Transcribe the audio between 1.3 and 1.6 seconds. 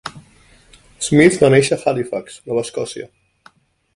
va